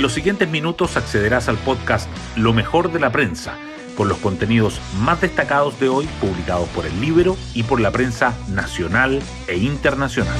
[0.00, 3.58] En los siguientes minutos accederás al podcast Lo mejor de la prensa,
[3.98, 8.34] con los contenidos más destacados de hoy publicados por el libro y por la prensa
[8.48, 10.38] nacional e internacional.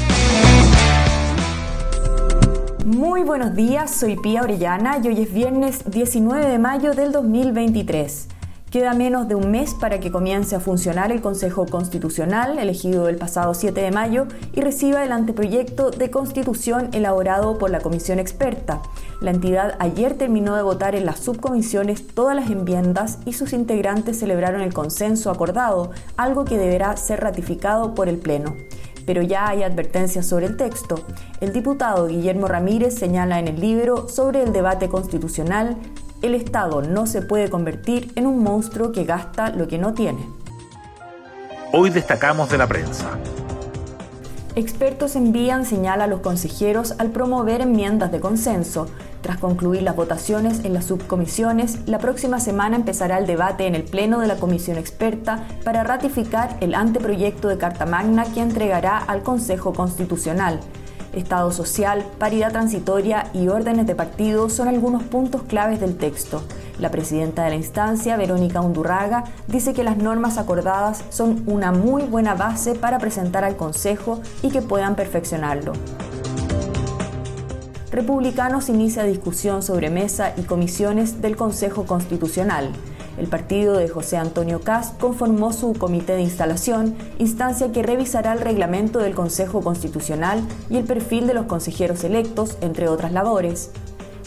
[2.87, 8.40] Muy buenos días, soy Pía Orellana y hoy es viernes 19 de mayo del 2023.
[8.71, 13.17] Queda menos de un mes para que comience a funcionar el Consejo Constitucional, elegido el
[13.17, 18.81] pasado 7 de mayo, y reciba el anteproyecto de constitución elaborado por la Comisión Experta.
[19.21, 24.21] La entidad ayer terminó de votar en las subcomisiones todas las enmiendas y sus integrantes
[24.21, 28.55] celebraron el consenso acordado, algo que deberá ser ratificado por el Pleno
[29.07, 31.05] pero ya hay advertencias sobre el texto.
[31.41, 35.77] El diputado Guillermo Ramírez señala en el libro sobre el debate constitucional
[36.23, 40.29] el Estado no se puede convertir en un monstruo que gasta lo que no tiene.
[41.73, 43.11] Hoy destacamos de la prensa.
[44.57, 48.89] Expertos envían señal a los consejeros al promover enmiendas de consenso.
[49.23, 53.85] Tras concluir las votaciones en las subcomisiones, la próxima semana empezará el debate en el
[53.85, 59.23] Pleno de la Comisión Experta para ratificar el anteproyecto de Carta Magna que entregará al
[59.23, 60.59] Consejo Constitucional.
[61.13, 66.43] Estado social, paridad transitoria y órdenes de partido son algunos puntos claves del texto.
[66.79, 72.03] La presidenta de la instancia, Verónica Undurraga, dice que las normas acordadas son una muy
[72.05, 75.73] buena base para presentar al Consejo y que puedan perfeccionarlo.
[77.91, 82.71] Republicanos inicia discusión sobre mesa y comisiones del Consejo Constitucional.
[83.21, 88.41] El partido de José Antonio Cast conformó su comité de instalación, instancia que revisará el
[88.41, 90.41] reglamento del Consejo Constitucional
[90.71, 93.73] y el perfil de los consejeros electos, entre otras labores.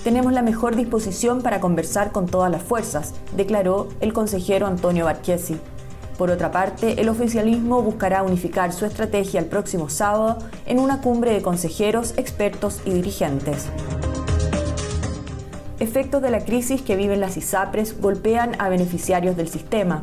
[0.04, 5.58] Tenemos la mejor disposición para conversar con todas las fuerzas, declaró el consejero Antonio Barchesi.
[6.20, 11.34] Por otra parte, el oficialismo buscará unificar su estrategia el próximo sábado en una cumbre
[11.34, 13.70] de consejeros, expertos y dirigentes.
[15.84, 20.00] Efectos de la crisis que viven las ISAPRES golpean a beneficiarios del sistema.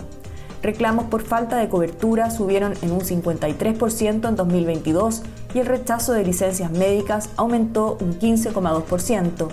[0.63, 5.23] Reclamos por falta de cobertura subieron en un 53% en 2022
[5.55, 9.49] y el rechazo de licencias médicas aumentó un 15,2%.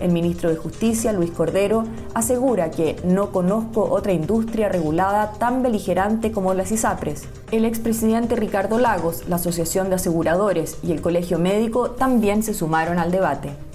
[0.00, 6.32] El ministro de Justicia, Luis Cordero, asegura que no conozco otra industria regulada tan beligerante
[6.32, 7.28] como las ISAPRES.
[7.52, 12.98] El expresidente Ricardo Lagos, la Asociación de Aseguradores y el Colegio Médico también se sumaron
[12.98, 13.67] al debate.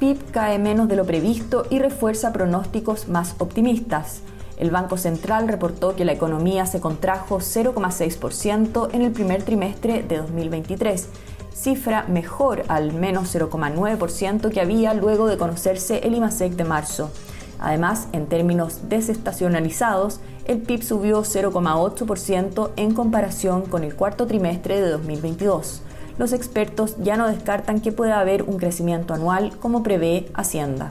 [0.00, 4.22] PIB cae menos de lo previsto y refuerza pronósticos más optimistas.
[4.56, 10.16] El Banco Central reportó que la economía se contrajo 0,6% en el primer trimestre de
[10.16, 11.06] 2023,
[11.52, 17.10] cifra mejor al menos 0,9% que había luego de conocerse el IMASEC de marzo.
[17.58, 24.88] Además, en términos desestacionalizados, el PIB subió 0,8% en comparación con el cuarto trimestre de
[24.88, 25.82] 2022
[26.20, 30.90] los expertos ya no descartan que pueda haber un crecimiento anual como prevé Hacienda.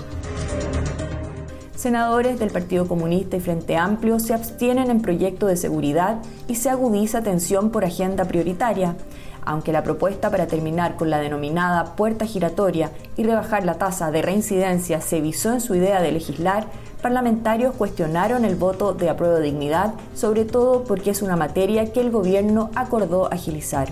[1.75, 6.17] Senadores del Partido Comunista y Frente Amplio se abstienen en proyecto de seguridad
[6.47, 8.95] y se agudiza tensión por agenda prioritaria.
[9.45, 14.23] Aunque la propuesta para terminar con la denominada puerta giratoria y rebajar la tasa de
[14.23, 16.65] reincidencia se visó en su idea de legislar,
[17.03, 22.01] parlamentarios cuestionaron el voto de apruebo de dignidad, sobre todo porque es una materia que
[22.01, 23.89] el gobierno acordó agilizar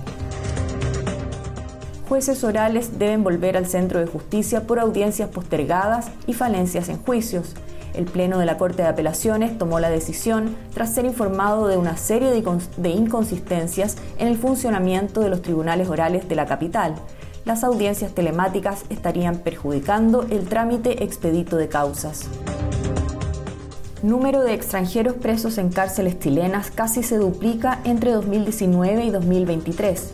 [2.07, 7.53] jueces orales deben volver al centro de justicia por audiencias postergadas y falencias en juicios.
[7.93, 11.97] El Pleno de la Corte de Apelaciones tomó la decisión tras ser informado de una
[11.97, 16.95] serie de, inconsistencias en el funcionamiento de los tribunales orales de la capital.
[17.43, 22.29] Las audiencias telemáticas estarían perjudicando el trámite expedito de causas.
[24.03, 30.13] Número de extranjeros presos en cárceles chilenas casi se duplica entre 2019 y 2023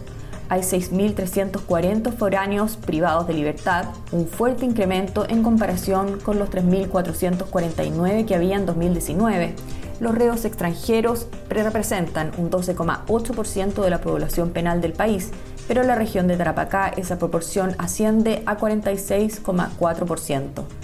[0.54, 8.36] hay 6.340 foráneos privados de libertad, un fuerte incremento en comparación con los 3.449 que
[8.36, 9.56] había en 2019.
[10.00, 15.32] Los reos extranjeros representan un 12,8% de la población penal del país,
[15.68, 20.83] pero en la región de Tarapacá esa proporción asciende a 46,4%.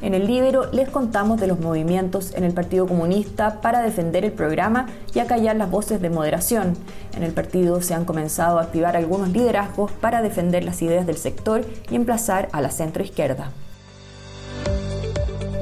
[0.00, 4.30] En el libro les contamos de los movimientos en el Partido Comunista para defender el
[4.30, 6.76] programa y acallar las voces de moderación.
[7.16, 11.16] En el partido se han comenzado a activar algunos liderazgos para defender las ideas del
[11.16, 13.50] sector y emplazar a la centroizquierda.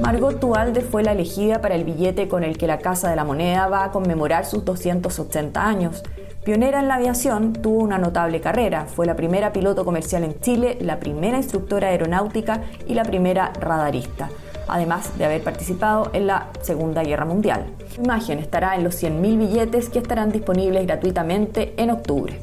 [0.01, 3.23] Margot Tualde fue la elegida para el billete con el que la Casa de la
[3.23, 6.03] Moneda va a conmemorar sus 280 años.
[6.47, 8.85] Pionera en la aviación, tuvo una notable carrera.
[8.85, 14.29] Fue la primera piloto comercial en Chile, la primera instructora aeronáutica y la primera radarista,
[14.69, 17.65] además de haber participado en la Segunda Guerra Mundial.
[17.93, 22.39] Su imagen estará en los 100.000 billetes que estarán disponibles gratuitamente en octubre.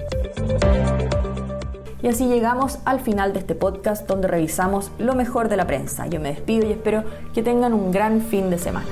[2.03, 6.07] Y así llegamos al final de este podcast donde revisamos lo mejor de la prensa.
[6.09, 8.85] Yo me despido y espero que tengan un gran fin de semana.